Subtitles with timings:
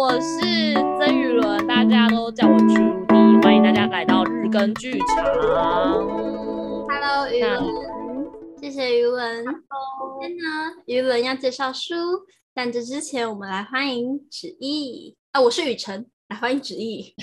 [0.00, 5.26] 我是曾宇伦，大家都叫我 Judy，欢迎大家来到日更剧场。
[6.88, 7.62] Hello，宇伦，
[8.58, 9.44] 谢谢宇伦。
[9.44, 9.54] 今
[10.22, 11.94] 天呢，宇伦要介绍书，
[12.54, 17.14] 但这之前我们来欢迎芷意啊，我是雨辰，来欢迎芷意，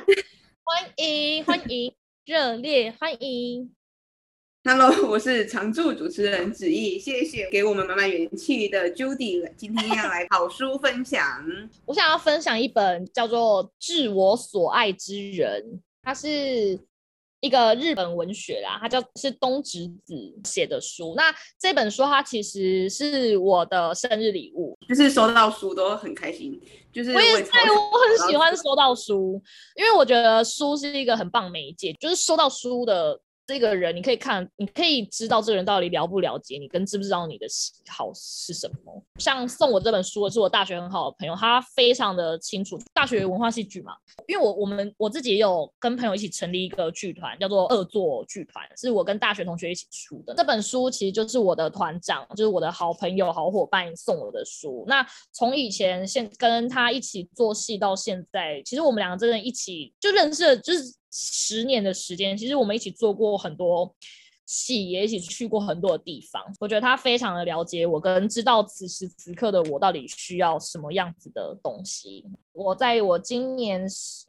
[0.64, 1.94] 欢迎欢迎，
[2.24, 3.70] 热烈欢迎。
[4.66, 11.22] Hello， 我是常驻主持人子毅，谢谢给我们满满元气的 Judy，今天要来好书分享。
[11.84, 15.62] 我想要分享一本叫做《致我所爱之人》，
[16.02, 16.80] 它是
[17.40, 21.12] 一个日本文学啦，它叫是东直子写的书。
[21.14, 21.24] 那
[21.60, 26.58] 这本书它其实是我的生日礼物，就是收到书都很开心。
[26.90, 29.38] 就是我，我也是，我很喜欢收到书，
[29.76, 33.20] 因为我觉得书是一个很棒媒介，就是收到书的。
[33.46, 39.04] 这个人，你可以看，你可以知道这个人到底了不了解你，跟知不知道你的喜好是什么。
[39.18, 42.78] 像送我这本书的是我大学很好的朋友，他非常的清楚。
[42.94, 43.92] 大学文化戏剧嘛，
[44.26, 50.34] 因为我我们我自己也有跟朋友一起成立一个剧团，叫做恶作剧团，是我跟大学同学一起出的。
[50.34, 54.84] 这本书其实就是我的团长，就是我的好朋友、好伙伴送我的书。
[54.88, 60.94] 那从以前现跟他一起做戏到现在，其实我们两个真的一起就认识了，就是。
[61.16, 63.94] 十年的时间，其实我们一起做过很多
[64.46, 66.42] 戏，也一起去过很多的地方。
[66.58, 72.24] 我觉得他非常的了解我，跟知道此时此刻的我到底需要什么样子的东西。
[72.52, 73.86] 我在我今年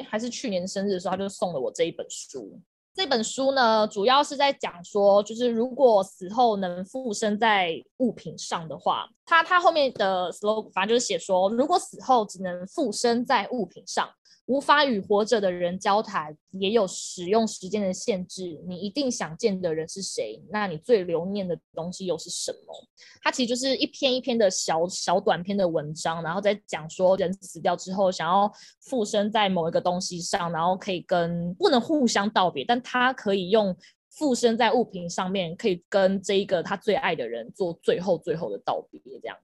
[0.07, 2.61] 还是去年生日的时候，他就送了我这一本书。
[2.93, 14.07] 这本书呢，主要是在讲说，就是如果死后能附身在物品上的话，他他后面的 slogan 反正就是写说，如果死后只能附身在物品上。
[14.45, 18.61] 无法与活着的人交谈，也有使用时间的限制。
[18.67, 20.39] 你一定想见的人是谁？
[20.51, 22.87] 那你最留念的东西又是什么？
[23.23, 28.51] 它其实就是一篇一篇的小小短篇的文章，然后再讲说人死掉之后想要
[28.81, 33.75] 附身在某一个东西上，然后可以跟不能互相道别，但他可以用
[34.15, 39.37] 附身在物品上面，可以跟这一个他最爱的人做最后最后的道别，这样。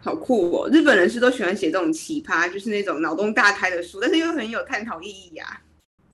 [0.00, 0.68] 好酷哦！
[0.68, 5.62] 日本人是都喜欢写这种奇葩，就是那种脑洞大开的书，但是又很有探讨意义呀、啊。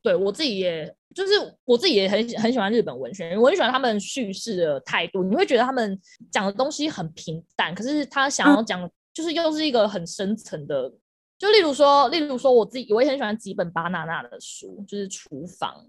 [0.03, 1.33] 对，我自己也，就是
[1.65, 5.25] 我自己也很很喜欢日本文学，我很喜欢他们叙事的态度。
[5.25, 5.99] 你会觉得他们
[6.31, 10.93] 讲的东西很平淡，可是他想要讲，就是又是一个很深层的。
[11.39, 15.87] 就例如说，例如说我自己，我也很喜欢吉本巴娜娜的书，就是厨房。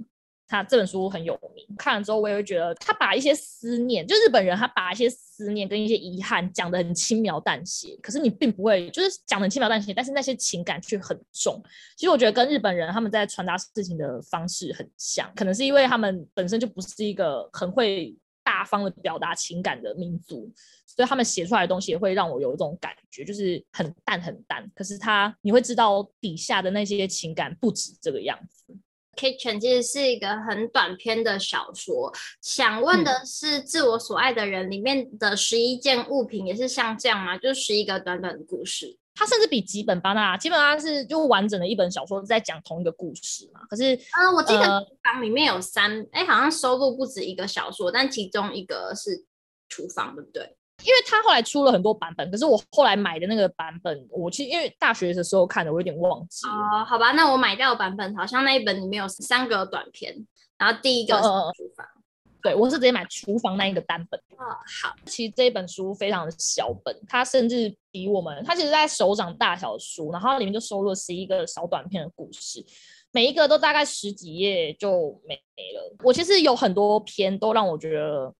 [0.49, 11.63] 他这本书很有名，看了之后我也会觉得，他把一些思念，就日本人，他把一些思念跟一些遗憾讲得很轻描淡写，可是你并不会，就是讲得很轻描淡写，但是那些情感却很重。
[11.95, 20.51] 其实我觉得跟日本人他们在传达事情的方式很像，可能是因为他们本身就不是一个很会大方的表达情感的民族，
[20.87, 28.75] 所以他们写出来的东西也会让我有一种感觉，就是很淡很淡，可是他你会知道底下的那些情感不止这个样子。
[29.19, 32.09] Kitchen 其实是一个很短篇的小说，
[32.41, 37.37] 想问的是，《自我所爱的人》里面的十一件物品也是像这样吗？
[37.37, 43.59] 就是十一个短短的故事，它甚至比吉本巴纳基本上是就完整的一本小说，是在讲同一个故事嘛。
[43.69, 49.25] 可是，嗯，我记得厨房里面有三，哎、呃，好像收录不止一个小说，但其中一个是
[49.67, 50.55] 厨房，对不对？
[50.83, 56.53] 因为他后来出了很多版本，可是我后来买的那个版本，我其实因为大学的时候看的，我有点忘记了。
[56.53, 60.15] 哦，好吧，那我买掉的版本好像那一本里面有三个短片，
[60.57, 61.85] 然后第一个是厨房。
[61.85, 62.01] 呃，
[62.41, 64.17] 对，我是直接买厨房那一个单本。
[64.37, 64.95] 哦，好。
[65.05, 72.65] 其实这一本书非常的小本，它甚至比我们，它其实在手掌大小的书，然后里面就收录了十一个小短片的故事，
[73.11, 75.95] 每一个都大概十几页就没了。
[76.03, 78.33] 我其实有很多篇都让我觉得。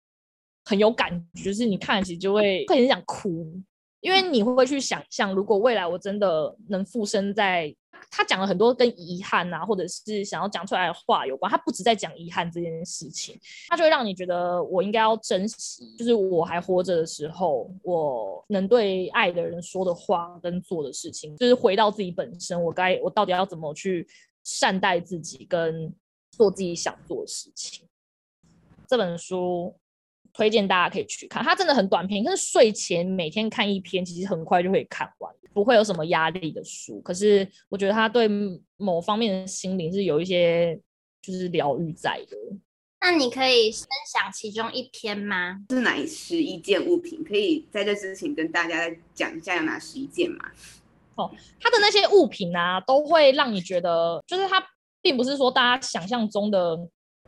[0.70, 3.60] 很有感觉，就是你看其实就会会很想哭，
[4.02, 7.76] 因为你会会去想象，如果未来我真的能附身在
[8.12, 13.36] 他讲了很多跟遗憾啊，或者是想要讲出来的话有关，他不止在讲遗憾这件事情，
[13.68, 24.08] 他就会让你觉得我应该要珍惜，就是我还活着的时候，我能对爱的人说的话跟做的事情，就是回到自己本身，我该我到底要怎么去
[24.44, 25.92] 善待自己跟
[26.30, 27.88] 做自己想做的事情。
[28.88, 29.76] 这本书。
[30.34, 37.02] 推荐大家可以去看，它真的很短篇，可是睡前每天看一篇，其实很快就会看完，不会有什么压力的书。
[37.02, 38.30] 可是我觉得它对
[38.78, 40.80] 某方面的心灵是有一些
[41.22, 42.38] 就是疗愈在的。
[43.02, 45.58] 那你可以分享其中一篇吗？
[45.70, 47.24] 是哪十一件物品？
[47.24, 50.52] 可以在这之前跟大家讲一下有哪十一件吗？
[51.16, 54.62] 哦，它的那些物品啊，都会让你觉得，就是它
[55.02, 56.78] 并不是说大家想象中的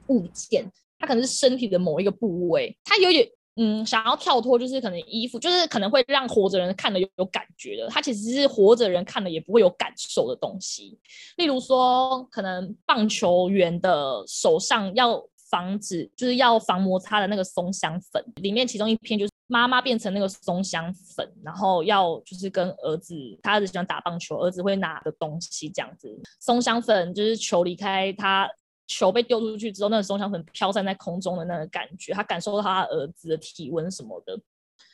[0.07, 0.69] 物件。
[1.01, 3.27] 它可能是身体的某一个部位，它有点
[3.57, 10.97] 嗯，想要跳脱，就是可能衣服，就是可能会让活着人看了有有感觉的，他其实是活着人看了也不会有感受的东西。
[11.35, 23.13] 例如说，可能棒球员的手上要防止，就是要防摩擦的那个松香粉，里面其中一篇就是妈妈变成那个松香粉，然后要就是跟儿子，
[23.43, 26.09] 他儿子喜欢打棒球，儿子会拿的东西这样子。
[26.39, 28.49] 松香粉就是球离开他。
[28.91, 34.37] 球被丢出去之后，那个松香粉飘散在空中的那个感觉，他感受到他儿子的体温什么的。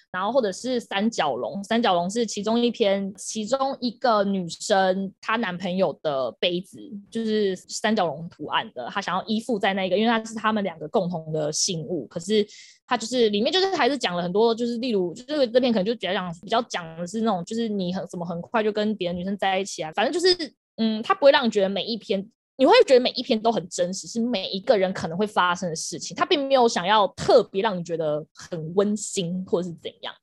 [0.10, 6.80] 然后或者是三角龙，三角龙是其中一篇，其中一个女生她男朋友的杯子
[7.12, 12.08] 就是三角龙图案的，她想要依附在那个，因为它是他们两个共同的信物。
[12.08, 12.48] 可是
[12.88, 22.26] 她就是里面就是还是讲了很多，就是例如就是这篇可能就比较讲比较讲的是那种，就是你很怎么很快就跟别的女生在一起啊，反正就是嗯，他不会让你觉得每一篇。
[22.60, 26.18] 你会觉得每一篇都很真实，是每一个人可能会发生的事情。
[26.18, 30.14] 他并没有想要特别让你觉得很温馨，或者是怎样，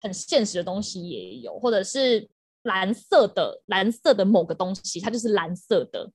[0.00, 2.26] 很现实的东西也有，或者是
[2.62, 6.10] 蓝色的蓝色的某个东西，它就是蓝色的。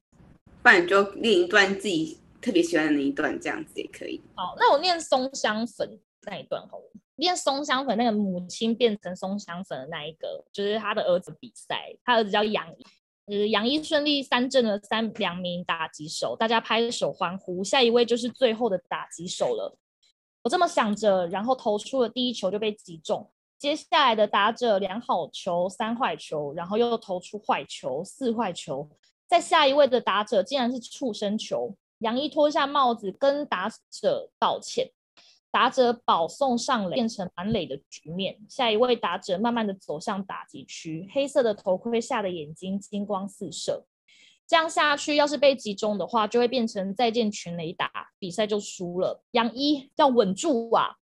[0.64, 4.20] 不然你就念一段自己特别喜欢的那一段，这样子也可以。
[4.34, 6.92] 好，那我念松香粉那一段好了。
[7.18, 12.66] 念松香粉，那个母亲变成松香粉的那一个，就是他的儿子比赛，他儿子叫杨。
[13.30, 17.64] 呃，杨一顺利三振了三两名打击手，大家拍手欢呼。
[17.64, 19.78] 下一位就是最后的打击手了。
[20.42, 23.30] 我这么想着，然后投出了第一球就被击中。
[23.60, 28.90] 接下来的打者两好球三坏球，然后又投出坏球四坏球。
[29.28, 31.76] 再下一位的打者竟然是触身球。
[32.00, 34.90] 杨一脱下帽子跟打者道歉。
[35.52, 38.38] 打者保送上垒，变成满垒的局面。
[38.48, 43.86] 下一位打者慢慢的走向打击区，黑色的头盔下的眼睛金光四射。
[44.48, 49.24] 这样下去，要是被集中的话，就会变成再见全垒打，比赛就输了。
[49.32, 50.96] 杨一要稳住啊！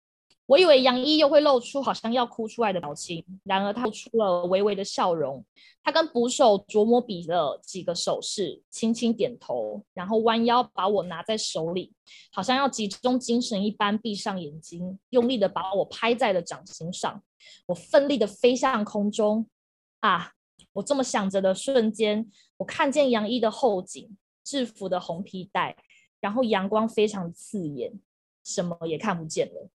[0.48, 5.46] 我以为杨一又会露出好像要哭出来的表情，然而他露出了微微的笑容。
[5.84, 11.94] 他跟捕手琢磨比了几个手势，轻轻点头，然后弯腰把我拿在手里，
[12.32, 17.22] 好像要集中精神一般，闭上眼睛，用力的把我拍在了掌心上。
[17.68, 19.48] 我奋力的飞向空中。
[20.00, 20.32] 啊！
[20.74, 25.76] 我这么想着的瞬间，我看见杨一的后颈，制服的红皮带，
[26.22, 28.00] 然后阳光非常刺眼，
[28.44, 29.70] 什么也看不见了。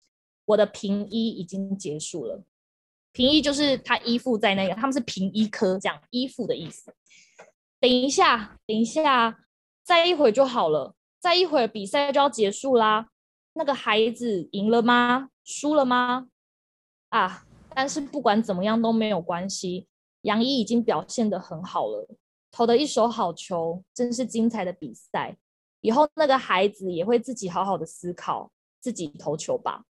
[0.50, 2.42] 我的平一已经结束了，
[3.12, 6.92] 平一就是他依附在那个，他们是平一科这样依附的意思。
[7.78, 9.44] 等一下，等一下，
[9.84, 13.08] 再一会儿就好了，再一会儿比赛就要结束啦。
[13.52, 15.28] 那个孩子赢了吗？
[15.44, 16.26] 输了吗？
[17.10, 17.46] 啊！
[17.72, 19.86] 但是不管怎么样都没有关系，
[20.22, 22.08] 杨一已经表现得很好了，
[22.50, 25.36] 投的一手好球，真是精彩的比赛。
[25.80, 28.50] 以后那个孩子也会自己好好的思考，
[28.80, 29.84] 自己投球吧。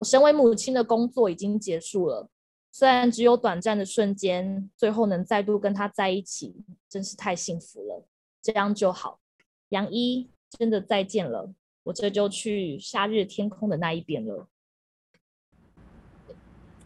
[0.00, 2.28] 我身为母亲的工作已经结束了，
[2.72, 6.56] 虽然只有短暂的瞬间，最后能再度跟他在一起，
[6.88, 8.06] 真是太幸福了。
[8.40, 9.20] 这样就好，
[9.68, 11.52] 杨一，真的再见了，
[11.82, 14.48] 我这就去夏日天空的那一边了。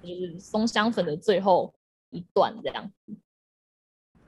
[0.02, 1.72] 就是松香粉的最后
[2.10, 2.92] 一段这样。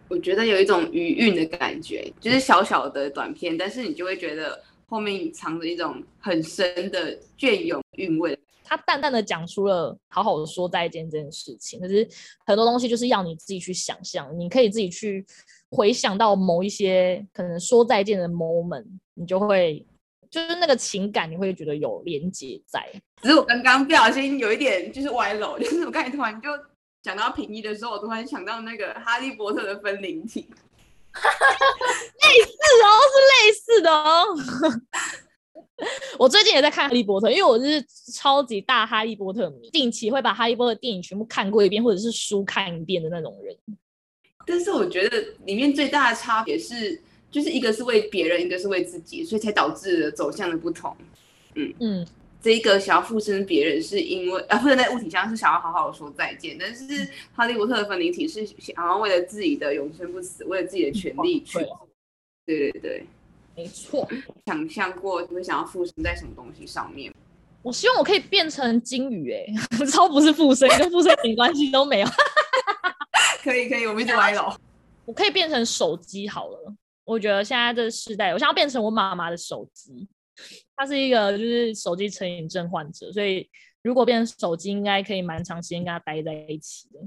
[0.09, 8.39] 我觉得有一种余韵的感觉，就是小小的短片，但是你就会觉得后面藏着一种很深的隽永韵味。
[8.69, 12.09] 他淡淡的讲出了好好的说再见这件事情，可是
[12.45, 15.25] 很多东西就是要你自己去想象，你可以自己去
[15.71, 18.85] 回想到某一些可能说再见的 moment，
[19.15, 19.87] 你就会
[20.29, 22.85] 就是那个情感，你会觉得有连接在。
[23.23, 26.49] 只是我刚刚不小心有一点就是歪楼，就是我刚才突然就
[27.03, 30.41] 讲到平一的时候，我突然想到那个哈利波特的分灵体，
[31.15, 32.51] 类似
[32.83, 34.27] 哦，是类似的哦。
[36.19, 43.55] 我最近也在看《哈利波特》，因为我是超级大《哈利波特》迷，定期会把《哈利波特》电影全部看过一遍，或者是书看一遍的那种人。
[44.47, 46.99] 但是我觉得里面最大的差别是，
[47.31, 50.97] 就是一个是为别人，一个是为自己，所以才导致了走向的不同。
[51.55, 52.07] 嗯嗯，
[52.41, 56.85] 这一个想要附身别人，是因为啊，附身在物体上是想要好好的说再见，但是
[57.35, 61.59] 《哈利波特》的分灵体是想要为了自己的永生不死，为了自己的权利去。
[62.47, 63.07] 对对对。
[63.57, 64.07] 没错，
[64.47, 67.13] 想象过你会想要附身在什么东西上面？
[67.63, 69.45] 我希望我可以变成金鱼，哎，
[69.91, 72.07] 超不是附身，跟附身一点关系都没有。
[73.43, 74.53] 可以可以，我们一直歪楼。
[75.05, 80.07] 我可以变成手机好了，我觉得现在这个时代，我想要变成我妈妈的手机。
[80.77, 83.49] 她是一个就是手机成瘾症患者，所以
[83.83, 87.01] 如果变成手机，应该可以蛮长时间跟她待在一起的。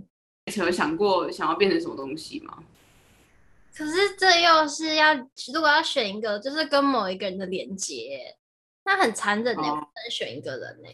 [0.58, 2.64] 有想过想要变成什么东西吗？
[3.80, 5.14] 可是这又是要，
[5.54, 8.36] 如果要选一个，就是跟某一个人的连接，
[8.84, 10.90] 那很残忍的，不能选一个人呢。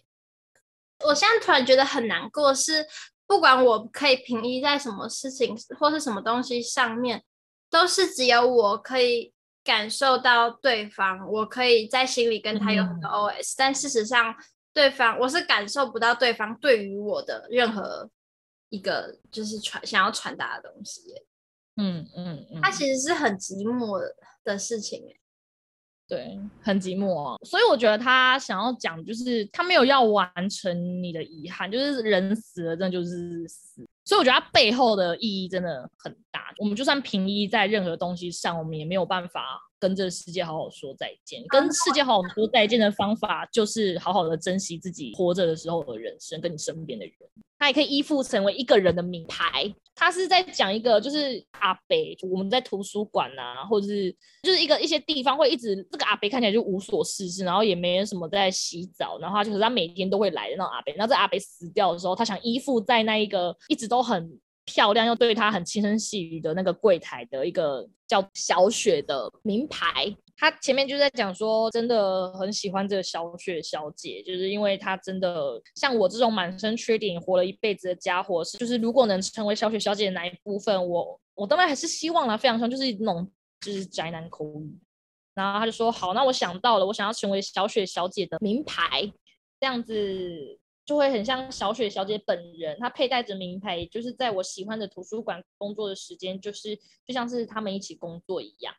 [1.03, 2.85] 我现在突然觉得很难过，是
[3.25, 7.23] 不管我可以平移在什么事情或是什么东西上面，
[7.71, 14.35] 都是只有我可以感受到对方，我可以在心里跟他有很多 OS，嗯，但事实上
[14.71, 18.07] 对方我是感受不到对方对于我的任何
[18.69, 21.01] 一个就是传想要传达的东西。
[21.77, 23.99] 嗯嗯嗯，他其实是很寂寞
[24.43, 25.19] 的事情诶。
[26.07, 33.83] 对，很寂寞啊，所以我觉得他想要讲，就是他没有要完成你的遗憾，就是人死了，真的就是死。
[34.03, 36.53] 所以我觉得他背后的意义真的很大。
[36.59, 41.43] 我们就算平移在任何东西上，我们也没有办法跟这个世界好好说再见。
[41.49, 47.13] 跟世界好好说再见的方法，就是好好的珍惜自己活着的时候的人生，跟你身边的人。
[47.57, 49.73] 他也可以依附成为一个人的名牌。
[49.93, 51.95] 他是在讲一个，就是阿伯，
[52.29, 54.13] 我们在图书馆啊，或者是
[54.43, 60.93] 就是一个一些地方会一直这个阿北看起来就无所事事，然后也没人什么在洗澡，然后他就是他每天都会来的那种阿北。
[60.95, 70.13] 然后这阿北死掉的时候，他想依附在那一个一直都很漂亮又对他很轻声细语的那个柜台的一个叫小雪的名牌。
[70.37, 83.31] 他前面就在讲说，真的很喜欢这个小雪小姐，就是因为她真的像我这种满身缺点活了一辈子的家伙，是就是如果能成为小雪小姐的那一部分，我我当然还是希望啦，非常希望就是那种
[83.61, 84.77] 就是宅男口语。
[85.33, 89.09] 然后他就说好，那我想到了，我想要成为小雪小姐的名牌，
[89.59, 96.75] 这样子就会很像小雪小姐本人，她佩戴着名牌，就是在我喜欢的图书馆工作的时间，就是
[97.05, 98.73] 就像是他们一起工作一样。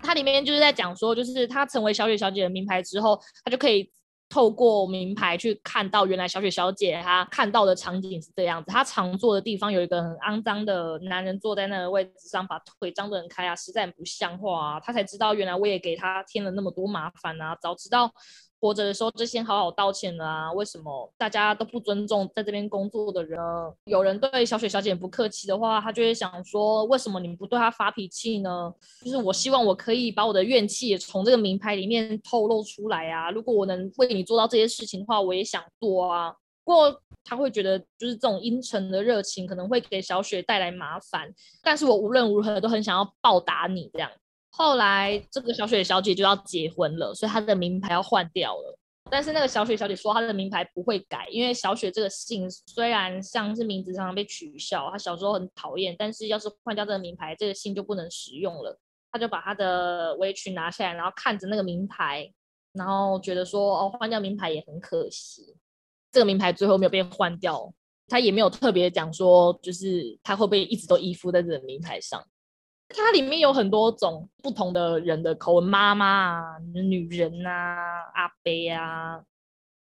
[0.00, 3.92] 它里面就是在讲说，就是她成为小雪小姐的名牌之后，她就可以
[4.28, 8.70] 透过名牌去看到原来小雪小姐她看到的场景是这样子。
[8.70, 14.80] 她常坐的地方有一个很肮脏的男人坐在那个位置上，把腿张得很开啊，实在很不像话啊。
[14.80, 18.12] 她才知道原来我也给她添了那么多麻烦啊，早知道。
[18.62, 20.52] 活着的时候就先好好道歉了啊！
[20.52, 23.36] 为什么大家都不尊重在这边工作的人？
[23.86, 28.72] 有人对小雪小姐不客气的话，他就会想说：为什么你们不对她发脾气呢？
[29.04, 33.32] 就是我希望我可以把我的怨气也从这个名牌里面透露出来啊！
[33.32, 36.32] 如果我能为你做到这些事情的话，我也想做啊。
[36.64, 41.28] 不过他会觉得，就是这种阴沉的热情可能会给小雪带来麻烦，
[41.64, 44.08] 但是我无论如何都很想要报答你这样。
[44.54, 48.78] 后来，这个小雪小姐就要结婚了，所以她的名牌要换掉了。
[49.10, 58.78] 但是那个小雪小姐说，她的名牌不会改，因为小雪这个姓虽然像是名字常常被取笑，她小时候很讨厌，但是要是换掉这个名牌，这个姓就不能使用了。
[59.10, 62.30] 她就把她的围裙拿下来，然后看着那个名牌，
[62.72, 65.56] 然后觉得说，哦，换掉名牌也很可惜。
[66.10, 67.72] 这个名牌最后没有被换掉，
[68.06, 72.22] 她也没有特别讲说，就是她会不会一直都依附在这个名牌上。
[72.96, 76.42] 它里面有很多种不同的人的口吻，妈妈啊、
[76.74, 79.20] 女人啊、阿伯啊，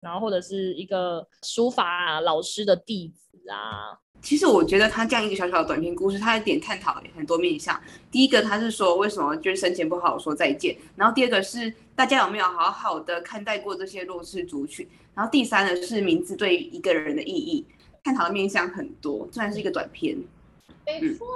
[0.01, 3.99] 然后或者是一个书法老师的弟子啊。
[4.23, 7.81] 其实我觉得他这样一个小小的短篇故事，他有点探讨很多面向。
[8.11, 17.65] 第一个，他是说为什么就是生前不好好说再见，然后第二个是大家有没有好好的看待过这些弱势族群，然后第三呢是名字对于一个人的意义，
[18.03, 20.17] 探讨的面向很多，虽然是一个短篇。
[20.85, 21.27] 没错，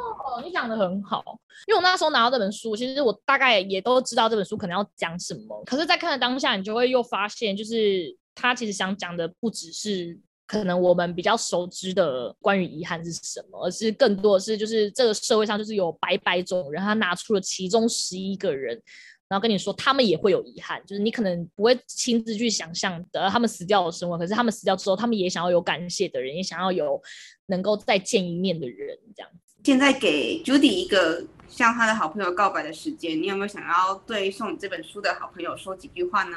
[0.45, 1.23] 你讲的很好。
[1.67, 5.61] 因为我那时候拿到这本书，其实我大概也都知道这本书可能要讲什么。
[5.65, 18.81] 可是，在看的当下，你就会又发现，就是他其实想讲的不只是可能我们比较熟知的关于遗憾是什么，而是更多的是，就是这个社会上就是有百百种人，他拿出了其中十一个人，
[19.29, 27.03] 然后跟你说他们也会有遗憾，就是你可能不会亲自去想象的他们死掉的生活，可是他们死掉之后，他们也想要有感谢的人，也想要有。
[27.51, 29.57] 能够再见一面的人，这样子。
[29.63, 36.37] 现在给 Judy 一个向他的好朋友告白的时间，你有没有想要对送你这本书的好朋友说几句话呢？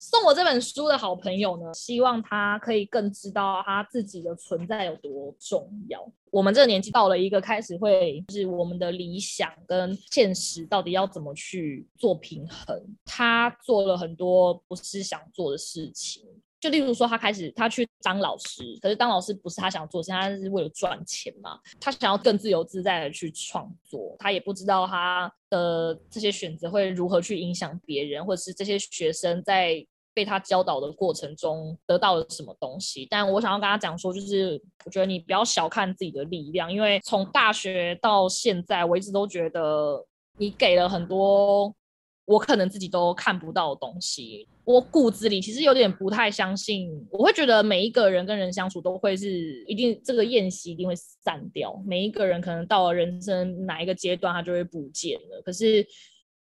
[0.00, 6.04] 送我这本书的好朋友呢，希望他可以更知道他自己的存在有多重要。
[6.32, 12.76] 我们这个年纪到了一个开始会，就是我们的理想跟现实到底要怎么去做平衡。
[13.04, 16.24] 他做了很多不是想做的事情。
[16.62, 21.58] 就例如说，他开始他去当老师，可是当老师不是他想做是，他是为了赚钱嘛。
[21.80, 33.08] 他想要更自由自在的去创作，他也不知道他的这些选择会如何去影响别人，或者是这些学生在被他教导的过程中得到了什么东西。
[33.10, 40.06] 但我想要跟他讲说，就是我觉得你不要小看自己的力量，因为从大学到现在，我一直都觉得
[40.38, 41.74] 你给了很多。
[42.24, 46.88] 我可能自己都看不到东西，我骨子里其实有点不太相信。
[47.10, 55.42] 我会觉得每一个人跟人相处都会是一定这个宴席一定会散掉，每一个人可能到了人生哪一个阶段他就会不见了。
[55.44, 55.84] 可是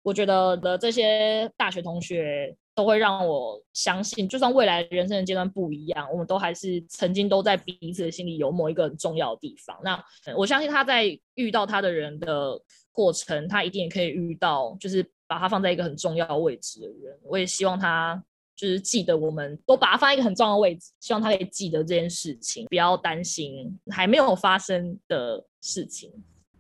[0.03, 9.77] 我觉得的这些大学同学都会让我相信，就算未来人生的阶段不一样，我们都还是曾经都在彼此的心里有某一个很重要的地方。
[9.83, 10.01] 那
[10.37, 12.61] 我相信他在遇到他的人的
[12.93, 17.19] 过程，他一定也可以遇到，就是把他放在一个很重要的位置的人。
[17.23, 18.23] 我也希望他
[18.57, 26.11] 就是记得，我们都把他放在一个很重要的位置，希望他可以记得这件事情，不要担心还没有发生的事情。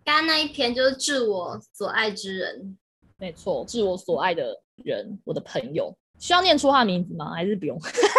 [0.04, 2.76] 刚刚那一篇就是致我所爱之人，
[3.16, 7.32] 没错，致我所爱的人，我的朋友，需要念出他的名字吗？
[7.32, 7.78] 还是不用？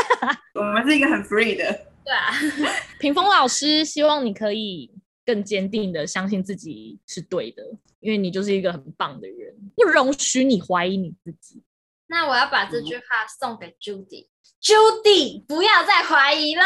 [0.55, 1.63] 我们是一个很 free 的，
[2.03, 2.31] 对啊。
[2.99, 4.89] 屏风老师，希望你可以
[5.25, 7.63] 更坚定的相信自己是对的，
[7.99, 11.63] 因为你就是一个很棒的人，不容许你怀疑你自己。
[12.07, 13.03] 那我要把这句话
[13.39, 16.61] 送给 Judy，Judy，、嗯、不要再怀疑了，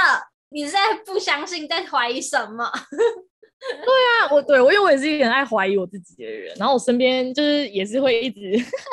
[0.50, 2.70] 你现在不相信，在怀疑什么？
[3.60, 8.40] 对啊，我对我因为我也是一个很爱怀疑我自己的人，然后我身边就是也是会一直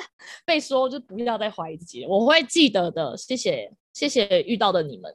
[0.45, 3.17] 被说，就不要再怀疑自己，我会记得的。
[3.17, 5.15] 谢谢，谢谢遇到的你们。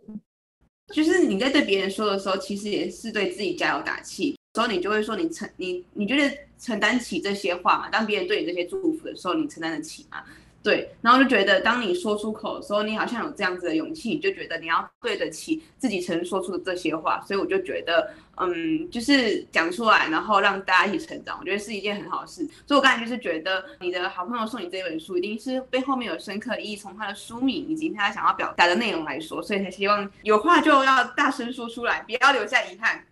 [0.93, 4.37] 就是你在对别人说的时候，其实也是对自己加油打气。
[4.53, 7.89] 所以你就会说你承你你觉得承担起这些话嘛？
[7.89, 10.23] 当别人对你这些祝福的时候，你承担得起吗？
[10.63, 22.47] 对，然后就觉得，当你说出口的时候，你好像有这样子的勇气，你就觉得你要对得起自己曾说出的这些话，所以我就觉得，嗯，就是讲出来，然后让大家一起成长，我觉得是一件很好的事。
[22.67, 33.03] 所以我刚才就是觉得，你的好朋友送你这本书，一定是背后面有深刻意义，从他的书名以及他想要表达的内容来说，所以才希望有话就要大声说出来，不要留下遗憾。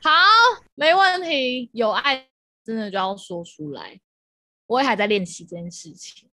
[0.00, 0.10] 好，
[0.74, 2.28] 没问题，有爱
[2.64, 4.00] 真的就要说出来，
[4.66, 6.30] 我也还在练习这件事情。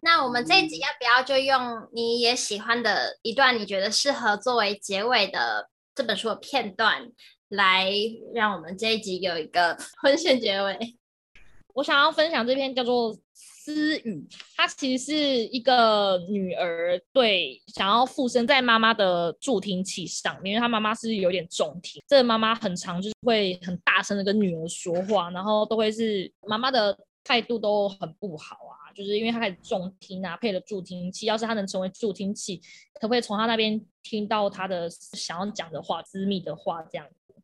[0.00, 7.12] 那我们这一集要不要就用你也喜欢的一段，你觉得适合作为结尾的这本书的片段，
[7.48, 7.90] 来
[8.34, 10.98] 让我们这一集有一个婚线结尾？
[11.74, 13.14] 我想要分享这篇叫做
[13.64, 15.14] 《私语》，她其实是
[15.46, 26.94] 一个女儿对想要附身在妈妈的助听器上，因为她妈妈是有点重听，这个妈妈很常就是会很大声的跟女儿说话，然后都会是妈妈的
[27.24, 28.92] 态度都很不好啊。
[28.94, 31.24] 就是因为他开始重听啊，配了助听器。
[31.24, 32.60] 要是他能成为助听器，
[33.00, 37.34] 可不可以从他那边听到他的想要讲的话、私密的话这样子？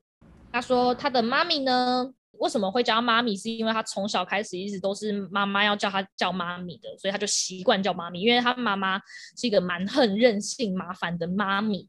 [0.52, 3.36] 他说他的妈咪呢，为什么会叫他妈咪？
[3.36, 8.20] 是因为他从小开始一直都是妈妈要叫他叫妈咪的，所以他就习惯叫妈咪。
[8.22, 9.00] 因为他妈妈
[9.36, 11.88] 是一个蛮横、任性、麻烦的妈咪。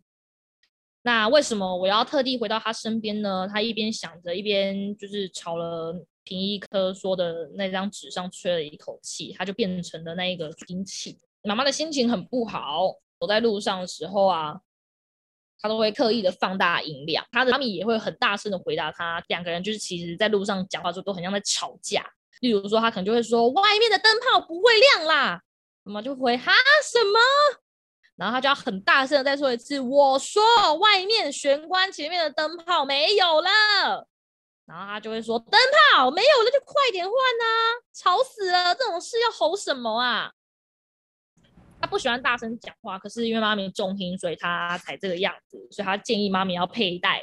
[1.01, 3.47] 那为什么我要特地回到他身边呢？
[3.51, 6.05] 他一边想着，一边就是朝了。
[6.23, 11.17] 平一科说的那张纸上吹了一口气，他就变成了那一个兵器。
[11.41, 14.61] 妈妈的心情很不好，走在路上的时候啊，
[15.61, 19.23] 他都会刻意的放大音量，他的妈咪也会很大声的回答他。
[19.27, 22.05] 两个人就是其实在路上讲话的时候都很像在吵架。
[22.39, 25.41] 例如说，他可能就会说：“外面的灯泡不会亮啦。”
[25.83, 26.51] 妈妈就会哈
[26.83, 27.19] 什么？
[28.15, 30.43] 然后他就要很大声的再说一次：“我说
[30.79, 33.49] 外面玄关前面的灯泡没有了。”
[34.65, 35.59] 然后他就会说：“灯
[35.95, 37.81] 泡没有了，就快点换呐！
[37.93, 40.31] 吵死了，这种事要吼什么啊？”
[41.91, 45.57] 不喜欢大声讲话，可是因为妈咪重听，所以他才这个样子。
[45.69, 47.21] 所以他建议妈咪要佩戴。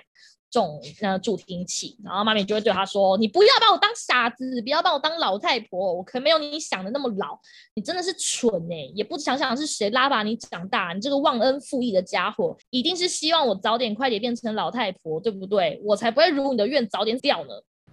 [0.50, 7.38] 重呃助听器，然后妈咪就会对他说：“你不要把我当傻子，不要把我当老太婆，我可没有你想的那么老。
[7.74, 15.78] 你真的是蠢哎、也不想想是谁拉把你长大，你这个忘恩负义的家伙，一定是希望我早点快点变成老太婆，对不对？
[15.85, 17.50] 我才不会如你的愿早点掉呢。”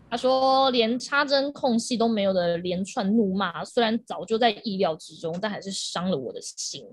[0.09, 6.83] 他说：“连插针空隙都没有的连串怒骂，虽然早就在意料之中，但还是伤了我的心。”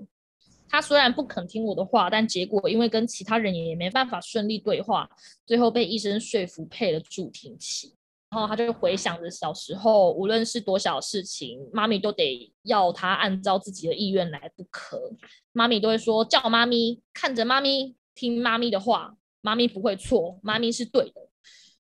[0.68, 5.09] 他虽然不肯听我的话，但结果因为跟其他人也没办法顺利对话，
[5.46, 7.94] 最后被医生说服配了助听器。
[8.31, 15.12] 然后他就回想着小时候，无论是多小事情，妈咪都得要他按照自己的意愿来不可。
[15.53, 21.29] 妈咪都会说叫妈咪，看着妈咪，听妈咪的话，妈咪不会错，妈咪是对的，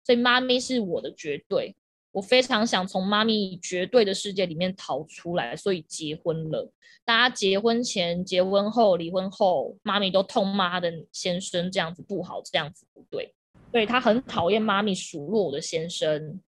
[0.04, 1.76] 所以妈咪是我的绝对。
[2.12, 6.72] 我非常想从妈咪绝对的世界里面逃出来，所以结婚了。
[7.04, 13.34] 大家结婚前、结婚后、离婚后，妈咪都痛骂她的先生这样子不好，这样子不对。
[13.72, 16.40] 对，她很讨厌妈咪数落我的先生，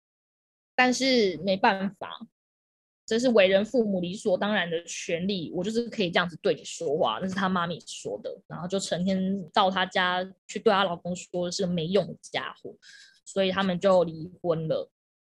[0.76, 2.26] 但是没办法，
[3.06, 5.50] 这是为人父母理所当然的权利。
[5.54, 12.70] 我就是可以这样子对你说话，那是她妈咪说的，然后就成天到她家去对她老公说是个没用的家伙，
[13.24, 14.90] 所以他们就离婚了。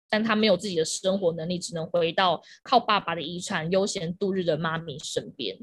[0.10, 5.58] 但他没有自己的生活能力，只能回到靠爸爸的遗产悠闲度日的妈咪身边。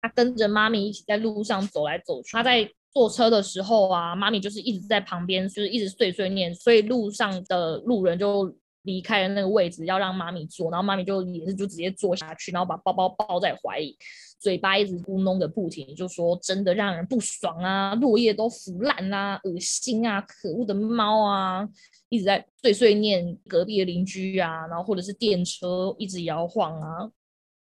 [0.00, 2.30] 他跟着妈咪一起在路上走来走去。
[2.32, 13.96] 他在坐车的时候啊，妈咪就是一直在旁边，就是一直碎碎念，所以路上的路人就离开了那个位置，要让妈咪坐，然后妈咪就也是就直接坐下去，然后把包包抱在怀里，
[14.38, 21.68] 嘴巴一直咕哝的不停，就说真的让人不爽啊，落叶都腐烂啊，恶心啊，可恶的猫啊，
[22.08, 27.10] 一直在碎碎念隔壁的邻居啊，然后或者是电车一直摇晃啊。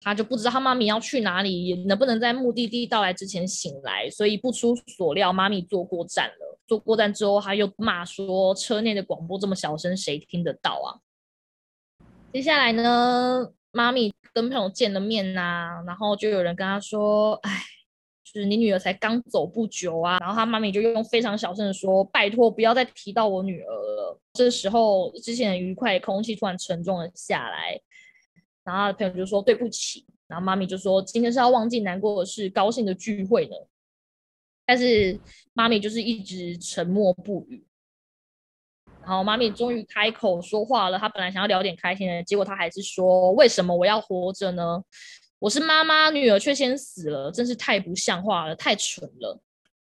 [0.05, 6.59] 他就不知道他妈咪要去哪里，能不能在目的地到来之前醒来，所以不出所料，妈咪坐过站了。
[6.67, 10.99] 坐过站之后，他又骂说：“车内的广播这么小声，谁听得到啊？”
[12.33, 17.63] 接下来呢，妈咪跟朋友见了面呐、然后就有人跟他说：“哎，
[18.23, 27.79] 就是你女儿才刚走不久啊。”然后他妈咪就用非常小声的说：“拜托，不要再提到我女儿了。”这时候，之前愉快空气突然沉重了下来。
[28.63, 33.55] 然后他的朋友就说对不起，然后妈咪就说今天是要忘记难过的事，高兴的聚会呢。
[34.65, 35.19] 但是
[35.53, 37.65] 妈咪就是一直沉默不语。
[39.05, 44.81] 然后妈咪终于开口说话了，她本来想要聊点开心的，结果她还是说：为什么我要活着呢？
[45.39, 49.39] 我是妈妈，女儿却先死了，真是太不像话了，太蠢了。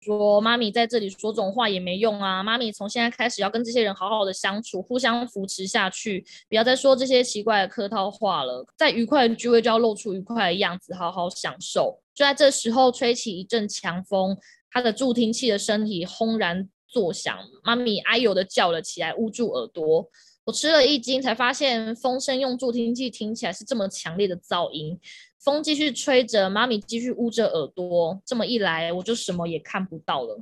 [0.01, 2.43] 说妈咪在这里说这种话也没用啊！
[2.43, 8.67] 妈咪从现在开始要跟这些人好好的相处，互相扶持下去，不要再说这些奇怪的客套话了。
[8.77, 12.01] 在愉快的聚会就要露出愉快的样子，好好享受。
[12.15, 14.37] 就在这时候，吹起一阵强风，
[14.71, 20.09] 他的助听器的身体轰然作响，妈咪哎呦的叫了起来，捂住耳朵。
[20.45, 25.01] 我吃了一惊，才发现风声用助听器听起来是这么强烈的噪音。
[25.41, 28.23] 风继续吹着，妈咪继续捂着耳朵。
[28.25, 30.41] 这么一来，我就什么也看不到了。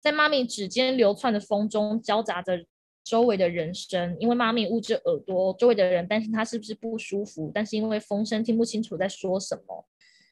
[0.00, 2.64] 在妈咪指尖流窜的风中，交杂着
[3.04, 4.16] 周围的人声。
[4.18, 9.84] 因为妈咪捂着耳朵，周围的人担心她是不是不舒服，但是因为风声听不清楚在说什么。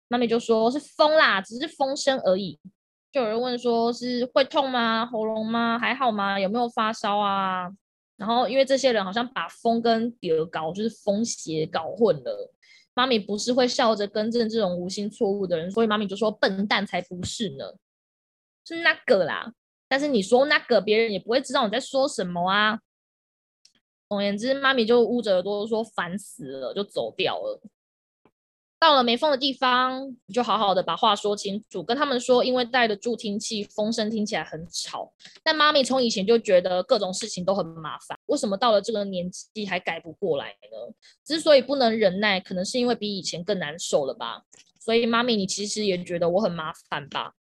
[0.08, 2.58] 妈咪就说是风啦，只是风声而已。
[3.12, 5.04] 就有人问说是会痛吗？
[5.04, 5.78] 喉咙吗？
[5.78, 6.38] 还好吗？
[6.38, 7.68] 有没有发烧啊？
[8.16, 12.52] 然后因为这些人好像把风跟叠高，就是风邪搞混了。
[12.94, 17.64] 妈咪不是会笑着更正这种无心错误的人，所以妈咪就说笨蛋才不是呢，
[18.66, 19.54] 是那个啦。
[19.88, 22.78] 但是你说那个，别人也不会知道你在说什么啊。
[24.08, 27.60] 总而言之，妈咪就捂着耳朵说烦死了，就走掉了。
[28.80, 35.12] 到了没风的地方，你就好好的把话说清楚，跟他们说，因为带了助听器，风声听起来很吵。
[35.44, 40.94] 但妈咪从以前就觉得各种事情都很麻烦，为什么到了这个年纪还改不过来呢？
[41.22, 44.44] 之所以不能忍耐，可能是因为比以前更难受了吧。
[44.80, 47.34] 所以妈咪，你其实也觉得我很麻烦吧？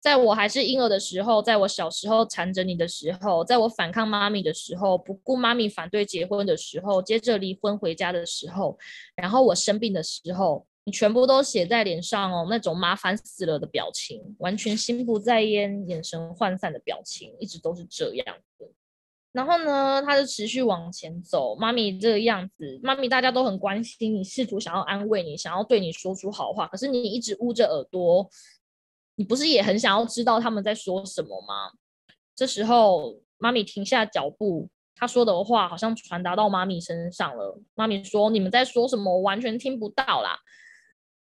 [0.00, 8.78] 在我还是婴儿的时候，在我小时候缠着你的时候，在我反抗妈咪的时候，不顾妈咪反对结婚的时候，接着离婚回家的时候，
[9.14, 10.66] 然后我生病的时候。
[10.86, 18.24] 你全部都写在脸上哦，那种麻烦死了的表情，完全心不在焉、眼神涣散的表情，一直都是这样
[18.56, 18.68] 的。
[19.32, 21.56] 然后呢，他就持续往前走。
[21.56, 28.30] 妈咪这个样子，妈咪大家都很关心你，试图想要安慰你，想要对你说出好话，可是你一直捂着耳朵。
[29.16, 31.72] 你不是也很想要知道他们在说什么吗？
[32.36, 37.60] 这时候，妈咪停下脚步，她说的话好像传达到妈咪身上了。
[37.74, 39.12] 妈咪说：“你们在说什么？
[39.12, 40.38] 我完全听不到啦。”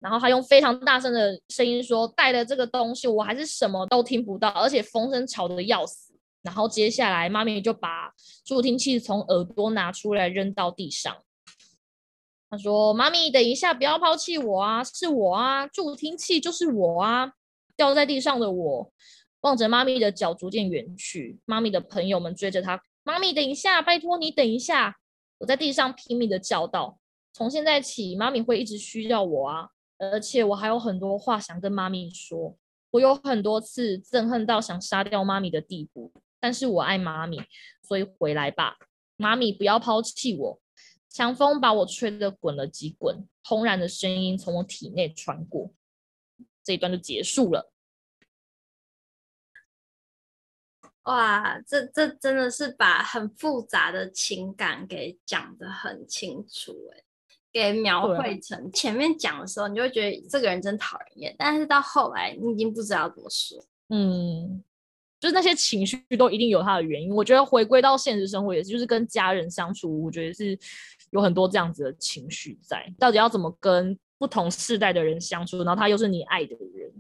[0.01, 8.11] 然后他用非常大声的声音说：“带了这个东西，我还是什么都听不到，而且风声吵得要死。”然后接下来，妈咪就把
[8.45, 11.15] 助听器从耳朵拿出来扔到地上。
[12.49, 17.33] 他说：“妈咪，等一下，不要抛弃我啊，是我啊，助听器就是我啊。”
[17.77, 18.93] 掉在地上的我，
[19.43, 21.39] 望着妈咪的脚逐渐远去。
[21.45, 24.97] 妈咪的朋友们追着他：“妈咪，等一下，拜托你等一下！”
[25.39, 26.99] 我在地上拼命的叫道
[27.33, 29.69] ：“从现在起，妈咪会一直需要我啊。”
[30.01, 32.57] 而且我还有很多话想跟妈咪说，
[32.91, 36.11] 我有很多次憎恨到想杀掉妈咪的地步，
[36.41, 37.39] 但是我爱妈咪，
[37.83, 38.79] 所以回来吧，
[39.17, 40.61] 妈咪不要抛弃我。
[41.09, 45.73] 强风把我吹得滚了几滚，轰然的声音从我体内穿过，
[46.65, 47.73] 这一段就结束了。
[51.03, 57.05] 哇，这这真的是把很复杂的情感给讲得很清楚诶。
[57.53, 63.59] 给描绘成前面讲的时候，你就会觉得这个人真讨人厌，但是到后来你已经不知道怎么说。
[63.89, 64.63] 嗯，
[65.19, 67.15] 就是那些情绪都一定有它的原因。
[67.15, 70.57] 我觉得回归到现实生活也是，就是跟家人相处，我觉得是
[71.11, 72.93] 有很多这样子的情绪在。
[72.99, 76.93] 到底要怎么跟不同世代的人相处，然后他又是你爱的人，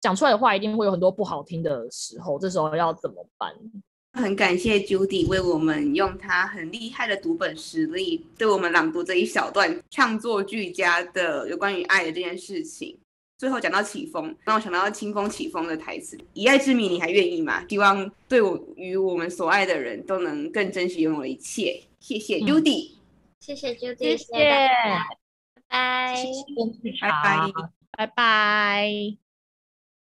[0.00, 3.54] 讲出来的话一定会有很多不好听的时候，这时候要怎么办？
[4.12, 12.98] 很感谢 Judy 为我们用他很厉害的读本实力，对我们朗读这一小段唱作俱佳的有关于爱的这件事情。
[13.38, 21.80] 最后讲到起风，让我想到清风起风的台词：“以爱之名，你还愿意吗？”希望对我与我们所爱的人都能更珍惜拥有一切。
[22.00, 22.90] 谢谢 Judy，
[23.40, 24.68] 谢谢 Judy，谢谢，谢谢，拜
[25.70, 26.16] 拜，
[26.90, 27.52] 拜拜，
[27.92, 29.29] 拜拜。